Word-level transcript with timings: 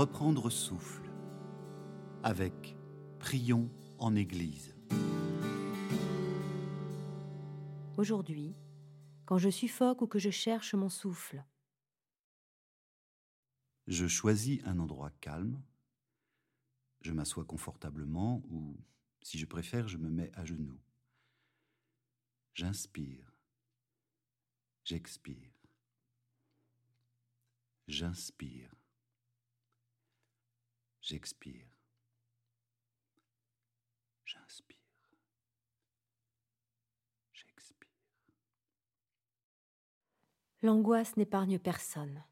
reprendre 0.00 0.48
souffle 0.48 1.10
avec 2.22 2.74
Prions 3.18 3.68
en 3.98 4.16
Église. 4.16 4.74
Aujourd'hui, 7.98 8.56
quand 9.26 9.36
je 9.36 9.50
suffoque 9.50 10.00
ou 10.00 10.06
que 10.06 10.18
je 10.18 10.30
cherche 10.30 10.72
mon 10.72 10.88
souffle, 10.88 11.44
Je 13.88 14.06
choisis 14.06 14.62
un 14.64 14.78
endroit 14.78 15.10
calme, 15.20 15.62
je 17.02 17.12
m'assois 17.12 17.44
confortablement 17.44 18.42
ou, 18.48 18.78
si 19.20 19.36
je 19.36 19.44
préfère, 19.44 19.86
je 19.86 19.98
me 19.98 20.08
mets 20.08 20.30
à 20.34 20.46
genoux. 20.46 20.80
J'inspire, 22.54 23.34
j'expire, 24.82 25.52
j'inspire, 27.86 28.79
j'expire, 31.10 31.66
j'inspire, 34.24 34.76
j'expire. 37.32 37.88
l'angoisse 40.62 41.16
n'épargne 41.16 41.58
personne. 41.58 42.22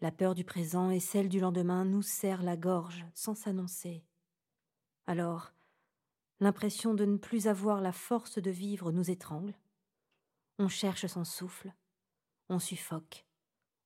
La 0.00 0.10
peur 0.10 0.34
du 0.34 0.44
présent 0.44 0.88
et 0.88 0.98
celle 0.98 1.28
du 1.28 1.40
lendemain 1.40 1.84
nous 1.84 2.00
serrent 2.00 2.42
la 2.42 2.56
gorge 2.56 3.04
sans 3.12 3.34
s'annoncer. 3.34 4.02
Alors, 5.06 5.52
l'impression 6.40 6.94
de 6.94 7.04
ne 7.04 7.18
plus 7.18 7.48
avoir 7.48 7.82
la 7.82 7.92
force 7.92 8.38
de 8.38 8.50
vivre 8.50 8.92
nous 8.92 9.10
étrangle. 9.10 9.54
On 10.58 10.68
cherche 10.68 11.04
son 11.04 11.24
souffle, 11.24 11.74
on 12.48 12.60
suffoque, 12.60 13.26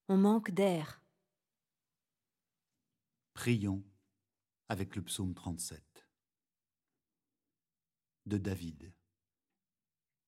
on 0.08 0.18
manque 0.18 0.52
d'air. 0.52 1.01
Prions 3.42 3.82
avec 4.68 4.94
le 4.94 5.02
psaume 5.02 5.34
37 5.34 6.06
de 8.24 8.38
David, 8.38 8.94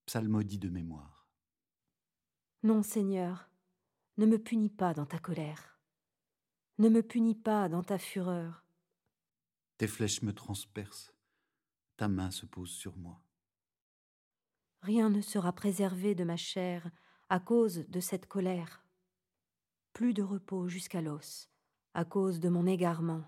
psalmodie 0.04 0.58
de 0.58 0.68
mémoire. 0.68 1.28
Non, 2.64 2.82
Seigneur, 2.82 3.48
ne 4.16 4.26
me 4.26 4.36
punis 4.36 4.68
pas 4.68 4.94
dans 4.94 5.06
ta 5.06 5.20
colère. 5.20 5.78
Ne 6.78 6.88
me 6.88 7.04
punis 7.04 7.36
pas 7.36 7.68
dans 7.68 7.84
ta 7.84 7.98
fureur. 7.98 8.64
Tes 9.78 9.86
flèches 9.86 10.22
me 10.22 10.34
transpercent, 10.34 11.12
ta 11.96 12.08
main 12.08 12.32
se 12.32 12.46
pose 12.46 12.72
sur 12.72 12.96
moi. 12.96 13.22
Rien 14.80 15.08
ne 15.08 15.20
sera 15.20 15.52
préservé 15.52 16.16
de 16.16 16.24
ma 16.24 16.36
chair 16.36 16.90
à 17.28 17.38
cause 17.38 17.86
de 17.88 18.00
cette 18.00 18.26
colère. 18.26 18.84
Plus 19.92 20.14
de 20.14 20.22
repos 20.24 20.66
jusqu'à 20.66 21.00
l'os 21.00 21.53
à 21.94 22.04
cause 22.04 22.40
de 22.40 22.48
mon 22.48 22.66
égarement. 22.66 23.24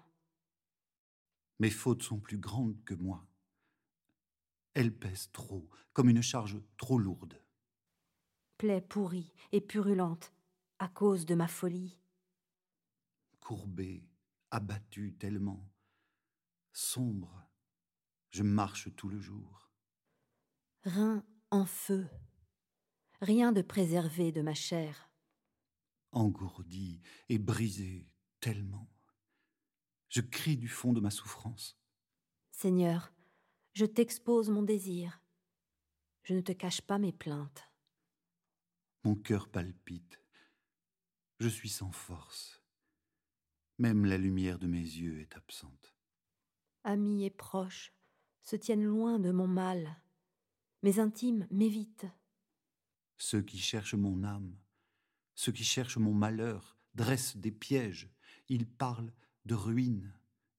Mes 1.59 1.71
fautes 1.71 2.03
sont 2.03 2.21
plus 2.21 2.39
grandes 2.39 2.83
que 2.85 2.95
moi. 2.95 3.27
Elles 4.75 4.95
pèsent 4.95 5.31
trop, 5.33 5.71
comme 5.93 6.11
une 6.11 6.23
charge 6.23 6.61
trop 6.77 6.99
lourde. 6.99 7.43
Plaie 8.59 8.81
pourrie 8.83 9.33
et 9.53 9.61
purulente 9.61 10.33
à 10.79 10.89
cause 10.89 11.25
de 11.25 11.35
ma 11.35 11.49
folie. 11.49 11.99
Courbé, 13.41 14.05
abattu 14.51 15.15
tellement, 15.15 15.73
sombre, 16.73 17.47
je 18.31 18.43
marche 18.43 18.95
tout 18.97 19.09
le 19.09 19.21
jour. 19.21 19.71
Rein 20.85 21.25
en 21.51 21.65
feu. 21.65 22.09
Rien 23.21 23.53
de 23.53 23.63
préservé 23.63 24.33
de 24.33 24.43
ma 24.43 24.55
chair. 24.55 25.11
engourdi 26.13 27.01
et 27.29 27.39
brisé 27.39 28.11
tellement. 28.41 28.91
Je 30.09 30.21
crie 30.21 30.57
du 30.57 30.69
fond 30.69 30.93
de 30.93 31.01
ma 31.01 31.11
souffrance. 31.11 31.79
Seigneur, 32.51 33.13
je 33.73 33.85
t'expose 33.85 34.49
mon 34.49 34.63
désir. 34.63 35.21
Je 36.23 36.35
ne 36.35 36.41
te 36.41 36.53
cache 36.53 36.81
pas 36.81 36.99
mes 36.99 37.13
plaintes. 37.13 37.71
Mon 39.05 39.15
cœur 39.15 39.49
palpite. 39.49 40.21
Je 41.39 41.49
suis 41.49 41.69
sans 41.69 41.93
force. 41.93 42.63
Même 43.79 44.07
la 44.07 44.17
lumière 44.17 44.59
de 44.59 44.67
mes 44.67 44.79
yeux 44.79 45.21
est 45.21 45.37
absente. 45.37 45.95
Amis 46.83 47.25
et 47.25 47.31
proches 47.31 47.93
se 48.41 48.57
tiennent 48.57 48.85
loin 48.85 49.19
de 49.19 49.31
mon 49.31 49.47
mal. 49.47 50.01
Mes 50.83 50.99
intimes 50.99 51.47
m'évitent. 51.51 52.07
Ceux 53.19 53.43
qui 53.43 53.59
cherchent 53.59 53.95
mon 53.95 54.25
âme, 54.25 54.57
ceux 55.35 55.53
qui 55.53 55.65
cherchent 55.65 55.99
mon 55.99 56.15
malheur, 56.15 56.79
dressent 56.95 57.37
des 57.37 57.53
pièges. 57.53 58.09
Ils 58.49 58.67
parlent 58.67 59.13
de 59.45 59.55
ruine 59.55 60.13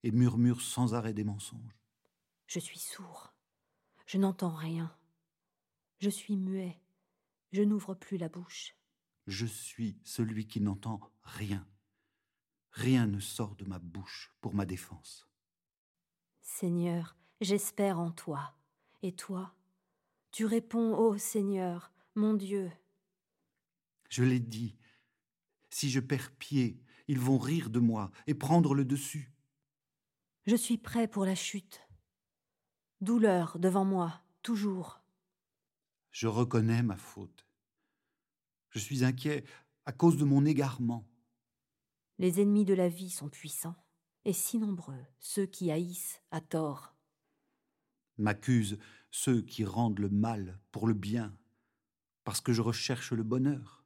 et 0.03 0.11
murmurent 0.11 0.61
sans 0.61 0.93
arrêt 0.93 1.13
des 1.13 1.23
mensonges. 1.23 1.77
Je 2.47 2.59
suis 2.59 2.79
sourd. 2.79 3.33
Je 4.05 4.17
n'entends 4.17 4.55
rien. 4.55 4.95
Je 5.99 6.09
suis 6.09 6.37
muet. 6.37 6.79
Je 7.51 7.61
n'ouvre 7.61 7.93
plus 7.93 8.17
la 8.17 8.29
bouche. 8.29 8.75
Je 9.25 9.45
suis 9.45 9.99
celui 10.03 10.47
qui 10.47 10.61
n'entend 10.61 10.99
rien. 11.23 11.67
Rien 12.71 13.07
ne 13.07 13.19
sort 13.19 13.55
de 13.55 13.65
ma 13.65 13.79
bouche 13.79 14.31
pour 14.39 14.53
ma 14.53 14.65
défense. 14.65 15.27
Seigneur, 16.41 17.17
j'espère 17.41 17.99
en 17.99 18.11
toi. 18.11 18.53
Et 19.01 19.13
toi, 19.13 19.53
tu 20.31 20.45
réponds, 20.45 20.97
ô 20.97 21.17
Seigneur, 21.17 21.91
mon 22.15 22.33
Dieu. 22.33 22.71
Je 24.09 24.23
l'ai 24.23 24.39
dit, 24.39 24.77
si 25.69 25.89
je 25.89 25.99
perds 25.99 26.31
pied, 26.35 26.81
ils 27.07 27.19
vont 27.19 27.37
rire 27.37 27.69
de 27.69 27.79
moi 27.79 28.11
et 28.27 28.33
prendre 28.33 28.73
le 28.73 28.85
dessus. 28.85 29.31
Je 30.45 30.55
suis 30.55 30.77
prêt 30.77 31.07
pour 31.07 31.25
la 31.25 31.35
chute. 31.35 31.81
Douleur 33.01 33.59
devant 33.59 33.85
moi, 33.85 34.21
toujours. 34.41 35.01
Je 36.11 36.27
reconnais 36.27 36.83
ma 36.83 36.97
faute. 36.97 37.45
Je 38.69 38.79
suis 38.79 39.03
inquiet 39.03 39.43
à 39.85 39.91
cause 39.91 40.17
de 40.17 40.25
mon 40.25 40.45
égarement. 40.45 41.07
Les 42.17 42.41
ennemis 42.41 42.65
de 42.65 42.73
la 42.73 42.89
vie 42.89 43.09
sont 43.09 43.29
puissants, 43.29 43.75
et 44.25 44.33
si 44.33 44.57
nombreux 44.57 45.05
ceux 45.19 45.45
qui 45.45 45.71
haïssent 45.71 46.21
à 46.31 46.41
tort. 46.41 46.95
M'accusent 48.17 48.79
ceux 49.11 49.41
qui 49.41 49.63
rendent 49.63 49.99
le 49.99 50.09
mal 50.09 50.59
pour 50.71 50.87
le 50.87 50.93
bien, 50.93 51.37
parce 52.23 52.41
que 52.41 52.51
je 52.51 52.61
recherche 52.61 53.13
le 53.13 53.23
bonheur. 53.23 53.85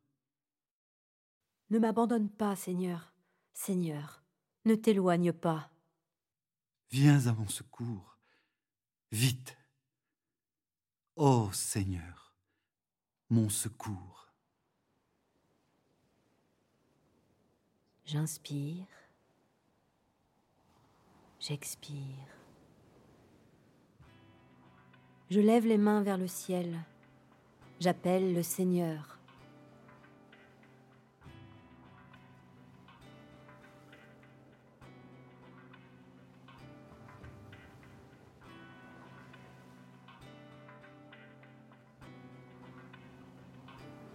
Ne 1.72 1.80
m'abandonne 1.80 2.30
pas, 2.30 2.58
Seigneur. 2.58 3.14
Seigneur, 3.54 4.22
ne 4.66 4.76
t'éloigne 4.76 5.32
pas. 5.32 5.70
Viens 6.90 7.28
à 7.28 7.34
mon 7.34 7.48
secours, 7.48 8.18
vite. 9.14 9.58
Ô 11.16 11.50
Seigneur, 11.54 12.36
mon 13.30 13.48
secours. 13.48 14.28
J'inspire. 18.04 18.86
J'expire. 21.40 22.28
Je 25.30 25.40
lève 25.40 25.66
les 25.66 25.78
mains 25.78 26.04
vers 26.04 26.18
le 26.18 26.28
ciel. 26.28 26.84
J'appelle 27.80 28.34
le 28.34 28.44
Seigneur. 28.44 29.21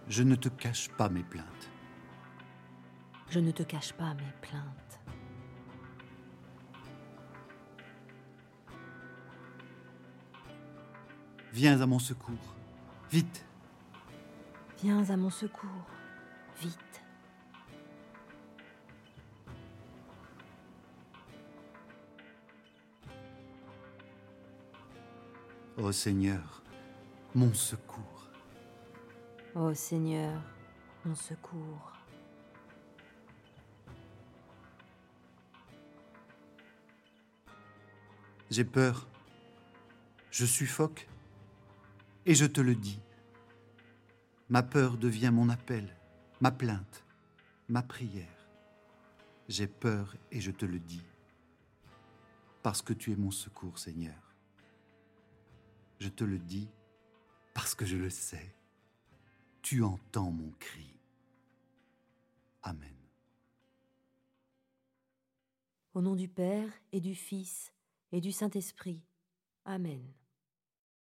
Je 0.09 0.23
ne 0.23 0.35
te 0.35 0.47
cache 0.47 0.89
pas 0.89 1.09
mes 1.09 1.23
plaintes. 1.23 1.69
Je 3.29 3.39
ne 3.39 3.51
te 3.51 3.63
cache 3.63 3.91
pas 3.93 4.13
mes 4.13 4.33
plaintes. 4.41 4.99
Viens 11.51 11.81
à 11.81 11.85
mon 11.85 11.99
secours, 11.99 12.55
vite. 13.11 13.45
Viens 14.81 15.09
à 15.09 15.17
mon 15.17 15.29
secours, 15.29 15.87
vite. 16.61 17.01
Ô 25.77 25.91
Seigneur, 25.91 26.63
mon 27.35 27.53
secours. 27.53 28.16
Ô 29.59 29.73
Seigneur, 29.73 30.39
mon 31.03 31.15
secours. 31.15 31.91
J'ai 38.51 38.63
peur. 38.63 39.07
Je 40.29 40.45
suffoque. 40.45 41.07
Et 42.27 42.35
je 42.35 42.45
te 42.45 42.61
le 42.61 42.75
dis. 42.75 42.99
Ma 44.47 44.61
peur 44.61 44.95
devient 44.95 45.31
mon 45.33 45.49
appel, 45.49 45.91
ma 46.39 46.51
plainte, 46.51 47.03
ma 47.67 47.81
prière. 47.81 48.47
J'ai 49.47 49.65
peur 49.65 50.15
et 50.31 50.39
je 50.39 50.51
te 50.51 50.67
le 50.67 50.77
dis, 50.77 51.03
parce 52.61 52.83
que 52.83 52.93
tu 52.93 53.11
es 53.11 53.15
mon 53.15 53.31
secours, 53.31 53.79
Seigneur. 53.79 54.35
Je 55.99 56.09
te 56.09 56.23
le 56.23 56.37
dis 56.37 56.69
parce 57.55 57.73
que 57.73 57.87
je 57.87 57.97
le 57.97 58.11
sais. 58.11 58.53
Tu 59.69 59.83
entends 59.83 60.31
mon 60.31 60.49
cri. 60.59 60.97
Amen. 62.63 62.95
Au 65.93 65.99
nom 65.99 66.15
du 66.15 66.29
Père 66.29 66.69
et 66.93 67.01
du 67.01 67.13
Fils 67.13 67.73
et 68.13 68.21
du 68.21 68.31
Saint-Esprit. 68.31 69.01
Amen. 69.65 70.01